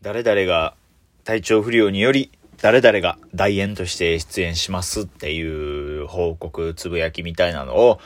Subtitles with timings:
[0.00, 0.74] 誰々が
[1.24, 8.00] 体調不良により、誰々が代演として出演しますっていう報告、つぶやきみたいなのを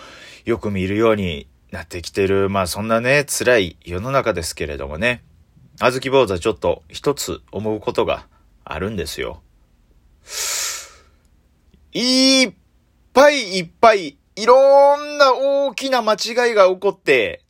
[0.44, 2.48] よく見るようになってきてる。
[2.48, 5.22] まあそんなね、辛い世の中ですけれどもね。
[5.80, 8.26] あずき坊主はちょっと一つ思うことが
[8.64, 9.42] あるんですよ。
[11.92, 12.52] いっ
[13.12, 17.42] ぱいいっぱいいろんな大きな間違いが起こって、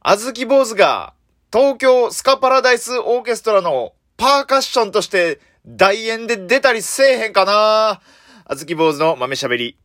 [0.00, 1.14] あずき坊主が
[1.50, 8.02] 東京スカパラダイスオーケストラのパーカッションとして大演で出たりせえへんかな
[8.44, 9.78] あずき坊主の豆喋り。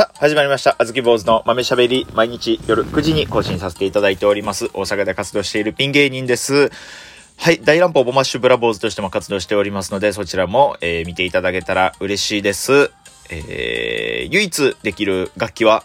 [0.00, 0.76] さあ、始まりました。
[0.78, 2.06] あずき坊主の豆しゃべり。
[2.14, 4.70] 毎日夜9時に更新させていただいております。
[4.72, 6.70] 大阪で活動しているピン芸人です。
[7.36, 7.60] はい。
[7.62, 12.90] 大乱暴ボマッシュブラボーズとしても活動しておりますので、そちらも、えー、見ていただけたら嬉しいです。
[13.28, 15.84] えー、唯一できる楽器は、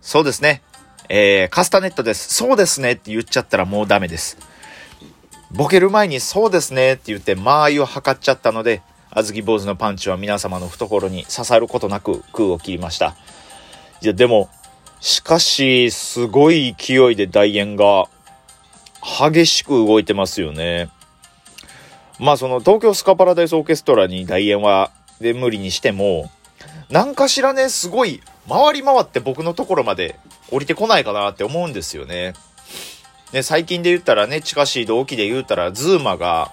[0.00, 0.62] そうですね。
[1.08, 2.34] えー、カスタネットです。
[2.34, 4.36] そうですねって言っちゃったらもうダメです。
[5.52, 8.82] ボケる前にそうですねって言って間合いを測っちゃったので、
[9.18, 13.16] あずき坊主のパンチは皆様の懐に刺さることなく空を切りました。
[14.00, 14.48] いや、でも、
[15.00, 18.04] しかし、すごい勢いで大円が
[19.02, 20.88] 激しく動いてますよね。
[22.20, 26.30] まあその東京スカパラダイスオーケストラに大円はで無理にしても、
[26.88, 30.16] 何かしらね、すごい回り回って僕のところまで
[30.52, 32.34] 降りてこないかなって思うんですよね。
[33.32, 36.52] ね、最近で言ったらね、近しい同期で言ったら、ズーマが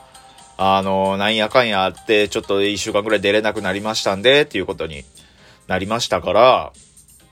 [0.57, 5.03] あの、なんやかんやあって、ちょっと一週間ぐらい出れなくなりましたんで、っていうことに
[5.67, 6.71] なりましたから、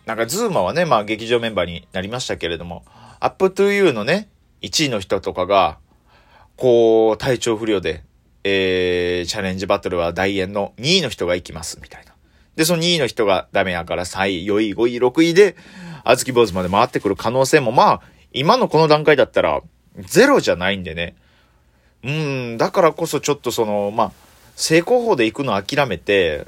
[0.06, 2.84] なんかズーマはね、まあ劇場メンバーになりましたけれども、
[3.20, 4.28] UP TO YOU のね、
[4.62, 5.78] 1位の人とかが、
[6.58, 8.04] こう、体調不良で、
[8.44, 12.14] えー、チャレンジバトルは代演の2位の人が行きます、みたいな。
[12.58, 15.56] で、その2位の人がダメやから3位、4位、5位、6位で、
[16.03, 18.02] あずき坊主まで回ってくる可能性も、まあ、
[18.34, 19.62] 今のこの段階だったら、
[20.00, 21.16] ゼロじゃないんでね。
[22.03, 24.12] うん、だからこそちょっとその、まあ、
[24.56, 26.46] 成功法で行くの諦めて、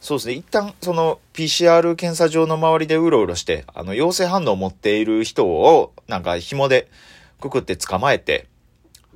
[0.00, 6.88] そうですね、一旦その PCR 検査場の周りでうろうろして、あの陽性反応を持っている人をなんか紐で
[7.40, 8.46] くくって捕まえて、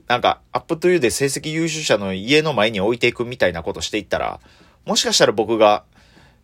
[0.09, 4.41] なんかアップトゥーで成績優秀者の家の前に置いていくみたいなことしていったら、
[4.87, 5.85] もしかしたら僕が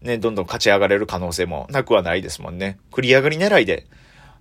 [0.02, 2.78] ね、どんどん勝ち上がれる可能性もなくはないですもんね。
[2.92, 3.86] 繰り上がり狙いで、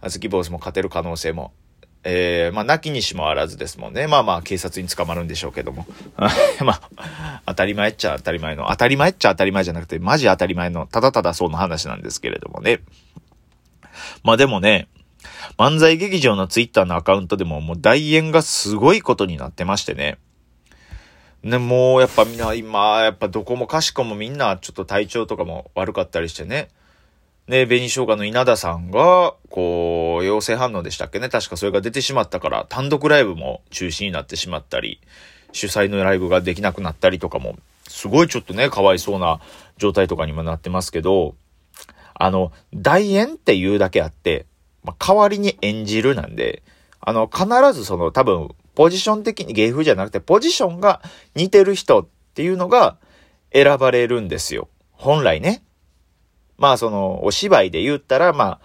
[0.02, 1.54] あずき坊主も勝てる可能性も
[2.04, 4.08] えー、まあ、泣きにしもあらずですもんね。
[4.08, 5.88] まあまあ、警察に捕まるんでしょうけども。
[6.64, 12.82] まあ、当たり前っちゃ当たり前の、当たり前っちゃ当たり前じゃなくて、マジ当たり前の、ただただそうの話なんですけれどもね。
[14.24, 14.88] まあでもね、
[15.58, 20.18] 漫才劇場のツイッターのアカウントでももう大演がすごいことになってましてね。
[21.44, 26.70] ね、もうやっぱみんな今、やっぱどこもかしこもみんなちょっと体調とかも悪かったりしてね。
[27.48, 31.28] で、紅生姜の稲田さんが、こう、陽性反応でしたっけね。
[31.28, 35.02] 確かそれが出てしまったから、単独ライブも中止になってしまったり、
[35.52, 39.42] 主催のライブができなくなったりとかも、すごいちょっとね、かわいそうな
[39.78, 41.36] 状態とかにもなってますけど、
[42.14, 44.46] あの、大演っていうだけあって、
[44.84, 46.64] まあ、代わりに演じるなんで、
[47.02, 51.02] あの、必ずその多分、ポジション的に芸風じゃなくて、ポジションが
[51.36, 52.98] 似てる人っていうのが
[53.52, 54.70] 選ばれるんですよ。
[54.92, 55.64] 本来ね。
[56.64, 58.62] まあそのお芝居で言ったら、ま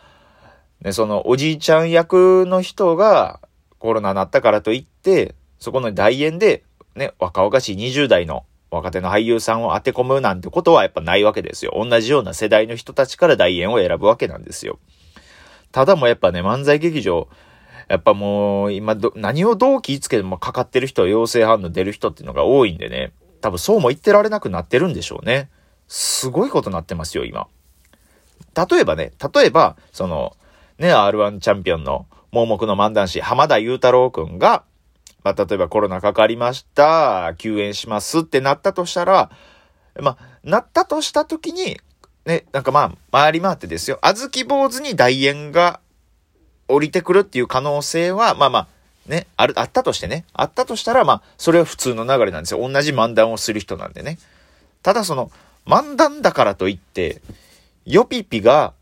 [0.80, 3.40] あ、ね、そのおじいちゃん役の人が
[3.80, 6.62] コロナになったからといって、そこの大演で、
[6.94, 11.72] ね、若々しい20代の若手の俳優さんを当て込むなんてことはやっぱないわけですよ。
[11.74, 14.78] 同じような世代の人たちから大演を選ぶわけなんですよ。
[15.72, 17.26] ただもやっぱね、漫才劇場、
[17.88, 23.10] やっぱもう今何をどう気ぃつけてもかかってる人、陽性反応出る人っていうのが多いんでね、
[23.40, 25.50] 多分そうも言ってられなくなってるんでしょうね。
[25.88, 27.48] すごいことになってますよ、今。
[28.54, 30.36] 例えばね、例えば、その、
[30.78, 34.64] ね、R1 チャンピオンの盲目の漫談師、浜田雄太郎くんが、
[35.24, 39.30] まあ、例えばコロナかかりました、休園しますってなったとしたら、
[40.00, 41.80] まあ、なったとした時に、
[42.24, 43.98] ね、なんかまあ、回り回ってですよ。
[44.02, 45.80] あずき坊主に大円が
[46.68, 48.68] 降りてくるっていう可能性は、まあまあ、
[49.08, 50.24] ね、ある、あったとしてね。
[50.34, 52.60] あったとしたら、まあ、それは普通の流れなんですよ。
[52.60, 54.18] 同じ漫談をする人なんでね。
[54.82, 55.30] ただその、
[55.66, 57.22] 漫談だからといって、
[57.88, 58.74] ヨピピが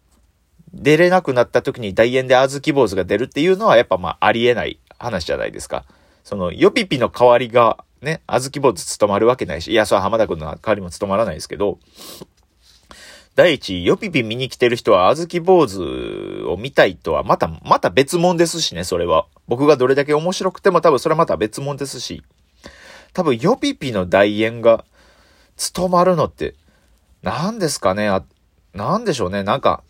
[0.75, 5.85] 出れなくなった時に大円で小豆坊主が出るっていうのはやっぱまあありえない話じゃないですか。
[6.25, 11.79] そのヨピピの代わりがね、小豆坊主務まるわけないし、いや、それは浜田君の代わりも務まらないですけど、
[13.37, 19.27] 第一、ヨピピ見に来てる人は小豆坊主を見たいとはまた、また別物ですしね、それは。
[19.47, 22.25] 僕がどれだけ面白くても多分それはまた別物ですし。
[23.13, 24.85] 多分ヨピピの代演が
[25.57, 26.55] 務まるのって、
[27.23, 28.25] 何ですかねあ、
[28.77, 29.43] なんでしょうね。
[29.43, 29.83] なんか、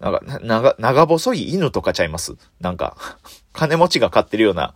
[0.00, 2.34] なんか、長、長細い犬とかちゃいます？
[2.60, 2.96] なんか、
[3.52, 4.74] 金持ちが飼ってるような、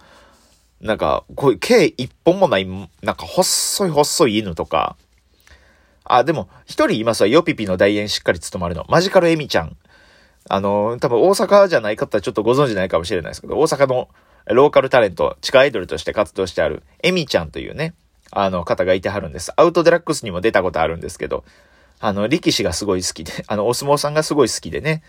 [0.81, 2.67] なんか、こういう毛一本もない、
[3.03, 4.97] なんか細い細い犬とか、
[6.05, 7.27] あ、でも、一人いますわ。
[7.27, 8.85] ヨピピの代演しっかり務まるの。
[8.89, 9.77] マジカルエミちゃん。
[10.49, 14.09] あの、多分大阪じゃない方はちょっとご存知ないかもしれないですけど、大阪の
[14.47, 17.95] ローカルタレント、地下アイドルとして活動してある、エミちゃんというね、
[18.31, 19.53] あの方がいてはるんです。
[19.57, 21.45] アウトデラックスにも出たことあるんですけど、
[21.99, 25.03] あの、力士がすごい好きで、 あの、お相撲さんがすごい好きでね、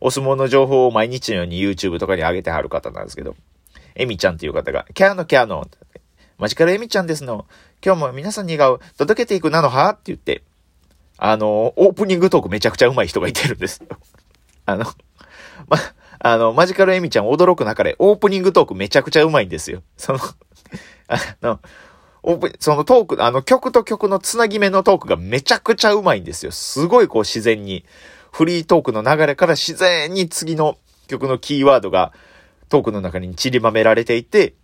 [0.00, 3.36] お相撲の情報を毎日のように YouTube とかに上げてはる方なんですけど、
[3.94, 5.66] エミちゃんという方が、キャーのキャーの、
[6.38, 7.46] マジカルエミちゃんですの、
[7.84, 9.90] 今日も皆さんに笑顔届けていくなのは？
[9.90, 10.42] って言って、
[11.18, 13.86] あの、オープニングトークめちゃくちゃ上手い人がいてるんですよ。
[14.66, 14.84] あの、
[15.68, 15.78] ま、
[16.18, 19.82] あの、マジカルエミちゃん驚く中で、オープニングトークめちゃくちゃ上手いんですよ。
[19.96, 20.18] その、
[21.08, 21.60] あの、
[22.60, 26.52] そのトーク、あの曲と曲のつなぎ目のトークがめちゃくちゃ上手いんですよ。
[26.52, 27.84] すごいこう自然に、
[28.30, 30.78] フリートークの流れから自然に次の
[31.08, 32.12] 曲のキーワードが
[32.68, 34.54] トークの中に散りばめられていて、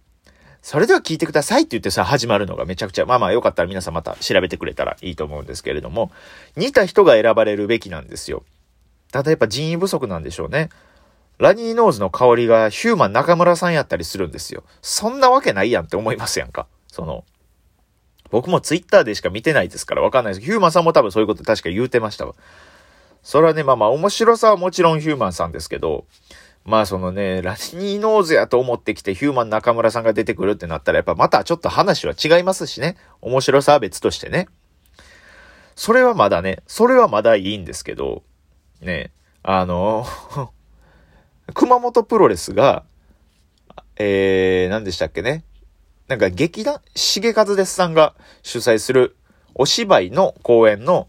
[0.62, 6.10] それでは聞いてくださいって言ってさ、始まるのがめちゃくちゃ、まあまあよかったら皆さんまた調べてくれたらいいと思うんですけれども、
[6.56, 8.44] 似た人が選ばれるべきなんですよ。
[9.12, 10.68] ただやっぱ人員不足なんでしょうね。
[11.38, 14.64] ラニーノーズの香りがヒューマン中村さんやったりするんですよ。
[14.82, 16.66] そんなわけないやんって思いますやんか。
[16.90, 17.24] その、
[18.30, 22.34] 僕もツイッターでしか見てないですからわかんないです、ヒューマンさんも多分そういうこと確か言うてましたわ。
[23.22, 26.06] それはね、まあまあ面白さはもちろんヒューマンさんですけど、
[26.64, 32.96] まあそのね、ラニーノーズやと思ってきてヒューマン中村さんが出てくるってなったらやっぱまたちょっと話は違いますしね。
[33.20, 34.48] 面白さは別としてね。
[35.74, 38.22] それはまだね、それはまだいいんですけど、
[38.80, 40.04] ね、あの、
[41.54, 42.84] 熊本プロレスが、
[43.96, 45.44] えー、何でしたっけね？
[46.08, 49.16] なんか劇団、重和ですさんが主催する
[49.54, 51.08] お芝居の公演の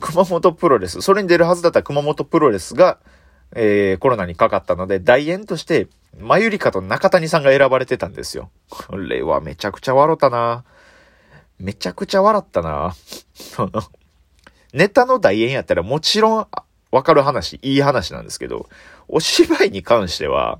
[0.00, 2.98] 熊本プロレス、それに出るはずだった熊本プロレスが、
[3.54, 5.88] えー、コロナにかかったので、大演として、
[6.18, 8.50] まゆりかと中谷さんが選ばれてたんですよ。
[8.68, 10.64] これはめちゃくちゃ笑ったな。
[11.58, 12.94] めちゃくちゃ笑ったな。
[13.34, 13.82] その、
[14.74, 16.46] ネタの大演やったらもちろん
[16.90, 18.68] わかる話、いい話なんですけど、
[19.08, 20.58] お芝居に関しては、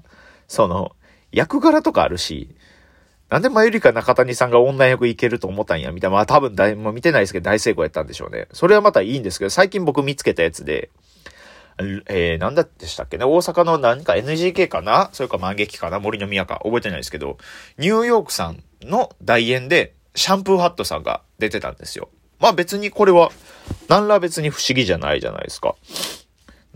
[0.48, 0.92] その、
[1.32, 2.54] 役柄とかあるし、
[3.28, 6.16] なんでまゆりか中谷さんが女役いけると思ったんや、みたいな。
[6.16, 8.46] まあ多分大、も見てないですけど大成功やったんでしょうね。
[8.52, 10.90] それはまたいいんですけど、最近僕見つけたやつで、
[12.08, 15.10] えー、なんだってしたっけね大阪の何か NGK かな？
[15.12, 15.98] それか万劇かな？
[15.98, 17.36] 森の宮か覚えてないですけど、
[17.78, 22.08] ニューヨークさんの代演で、シャンプーハットさんが出てたんですよ。
[22.38, 23.30] まあ別にこれは、
[23.88, 25.74] 何ら別に不思議じゃないじゃないですか。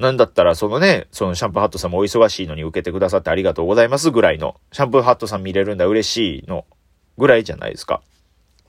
[0.00, 6.64] なんだったら、そのね、そのシャンプーハットさんもお忙しいのに受けてくださってありがとうございますぐらいの、シャンプーハットさん見れるんだ嬉しいの
[7.18, 8.00] ぐらいじゃないですか。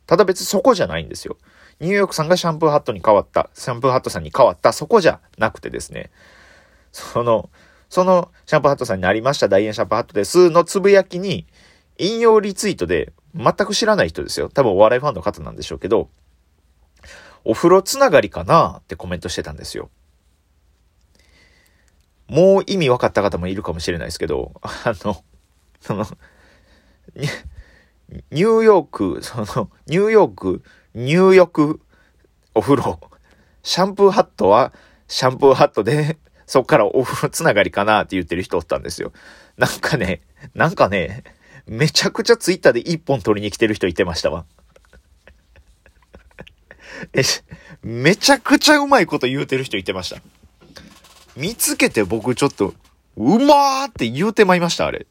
[0.07, 1.37] ただ別にそこじゃないんですよ。
[1.79, 6.11] ニューヨークさんがシャンプーハットに変わった、シャンプーハットさんに変わった、そこじゃなくてですね、
[6.91, 7.49] その、
[7.89, 11.47] そのシャンプーハットさんになりました、大円シャンプーハットですのつぶやきに、
[11.97, 14.49] 引用リツイートで、全く知らない人ですよ。
[14.49, 16.09] 多分お笑いファンの方なんでしょうけど、
[17.45, 19.89] お風呂つながりかなってコメントしてたんですよ。
[22.31, 25.21] もう意味分かった方もいるかもしれないですけど、あの、
[25.81, 26.05] その、
[28.31, 30.63] ニューヨーク、その、ニューヨーク、
[30.95, 31.81] 入浴、
[32.55, 33.01] お風呂、
[33.63, 34.71] シャンプーハットは、
[35.09, 39.11] シャンプーハットで、そっからお風呂つながりかなって言ってる人おったんですよ。
[39.57, 40.21] なんかね、
[40.55, 41.25] なんかね、
[41.67, 44.45] めちゃくちゃツイッターで一本取りに来てる人いてましたわ。
[47.11, 47.23] え、
[47.83, 50.21] めちゃくちゃうまいこと言うてる人いてました。
[51.35, 52.73] 見つけて僕ちょっと、
[53.17, 55.05] うまーって言うてまいました、あれ。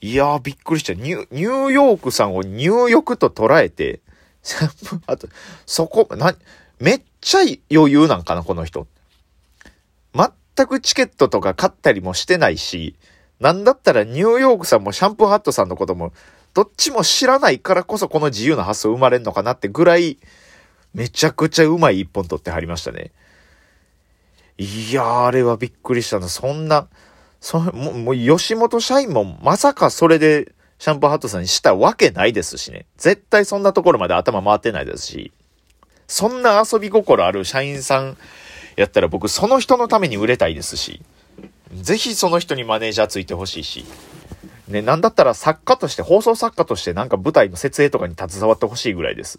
[0.00, 0.94] いやー、びっくりした。
[0.94, 4.00] ニュニューヨークさんを入浴と捉えて、
[5.06, 5.28] あと、
[5.66, 6.34] そこ、な、
[6.78, 7.40] めっちゃ
[7.72, 8.86] 余裕なんかな、この人。
[10.14, 12.96] 全くチケットとか買ったりもしてないし、
[13.40, 16.12] なんだったらニューヨークさんもシャンプーハットさんのことも、
[16.54, 20.18] どっちも知らないからこそこの自由な発想生まれんのかなってぐらい、
[20.94, 23.12] めちゃくちゃうまい一本取ってはりましたね。
[24.58, 26.28] いやー、あれはびっくりしたな。
[26.28, 26.88] そんな、
[27.40, 32.86] そももう吉本社員もまさかそれでシャンプーハットさんにしたわけないですしね。
[32.96, 35.32] 絶対そんなところまで頭回ってないですし。
[36.08, 38.16] そんな遊び心ある社員さん
[38.76, 41.02] やったら僕その人のために売れたいですし。
[41.74, 43.84] ぜひその人にマネージャーついてほしいし。
[44.66, 49.38] ね、なんだったら作家として、放送作家としてなんか舞台の設営とかに携わってほしいぐらいです。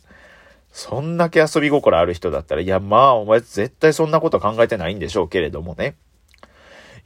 [0.71, 5.95] そんだけ遊び心ある人だったら、いや、まあ、お前絶対そんなこと考えてないんでしょうけれどもね。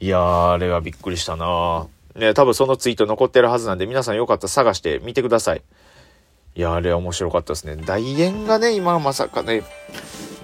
[0.00, 5.62] いやー、あれはびっくりしたなね、多分そのツイート残ってるはずなんで、皆さんよかったら探してみてください。
[6.56, 7.76] いや、あれは面白かったですね。
[7.76, 9.62] 大円がね、今まさかね、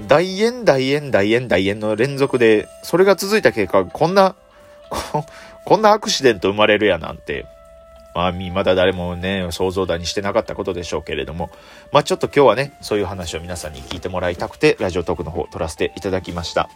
[0.08, 4.34] 大円、大円、大円、大円の連続で、それが続いた結果、こんな、
[4.88, 5.24] こ
[5.64, 7.46] こんなアクシデント生まれるやなんて、
[8.14, 11.50] まあ、まだ誰もね、想像だにしてなかったことでしょうけれども、
[11.92, 16.68] まあちょっと今日はね、そういう話を皆さんに聞いてもらいたくて、ラジオトークの方、撮らせていただきました。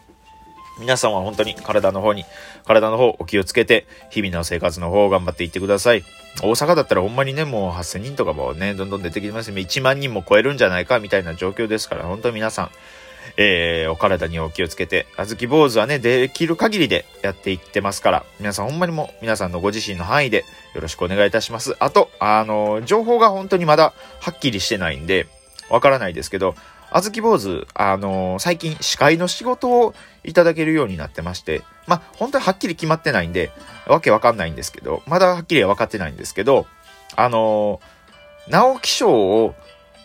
[0.80, 2.24] 皆さんは本当に体の方に、
[2.64, 6.02] 体の方お気をつけて、日々の生活の方を頑張っていってください。
[6.42, 12.70] 大阪だったらほんまにね、もう8000人とかもね、どんどん出てきてます1万人も超えるんじゃないかみたいな状況ですから、本当に皆さん、
[13.36, 21.76] えー、お体にお気をつけて、あずき坊主はね、できる限りでやっていってますから、皆さんほんまにも皆さんのご自身の範囲でよろしくお願いいたします。
[21.80, 25.26] あと、あの、情報が本当にまだはっきりしてないんで、
[25.70, 26.54] わからないですけど、
[26.90, 33.50] あずき坊主、あの最近司会の仕事をいただけるようになってまして、まあ、本当にはっきり決まってないんで、
[33.88, 36.66] わけわかんないんですけど、まだはっきりは分かってないんですけど、
[37.16, 37.80] あの
[38.48, 39.54] 直木賞を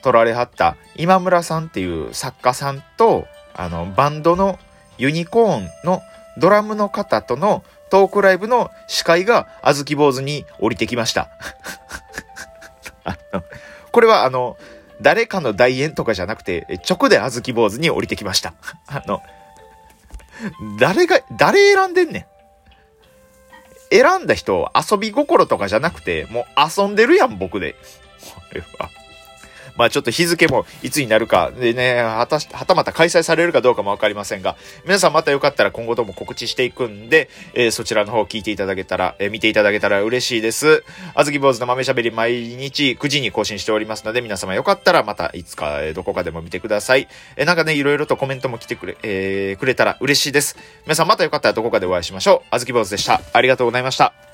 [0.01, 4.59] 取られはった今村さんっていう作家さんと、あの、バンドの
[4.97, 6.01] ユニコーンの
[6.37, 11.29] ドラムの方とのトークライブの司会があずき坊主に降りてきました。
[13.91, 14.57] これはあの、
[15.01, 18.53] 誰かの代演とかじゃなくて、直であずき坊主に降りてきました。
[18.87, 19.23] あの、
[20.77, 22.25] 誰が、誰選んでんねん。
[23.91, 26.45] 選んだ人、遊び心とかじゃなくて、もう
[26.81, 27.73] 遊んでるやん、僕で。
[27.73, 28.89] これは。
[29.79, 40.83] まあちょっと日付もいつになるか、でね、はた、はたまた開催されるかどうかもわかりませんが、皆さんまたよかったら今後とも告知していくんで、えー、そちらの方聞いていただけたら、えー、見ていただけたら嬉しいです。
[41.15, 47.07] あずき坊主の豆しゃべり毎日9時に更新しておりますので、皆様よかったらまたいつか、えー、どこかでも見てください。
[47.37, 50.57] えー、なんかね、いろいろとコメントも来てくれ、えー、くれたら嬉しいです。
[50.85, 52.47] 皆さんまたよかったらどこかでお会いしましょう。
[52.51, 53.21] あずき坊主でした。
[53.31, 54.28] ありがとうございました。